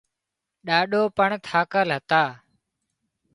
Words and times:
ڏاڏو 0.65 1.01
پڻ 1.17 1.29
ٿاڪل 1.47 1.87
هتا 1.97 2.23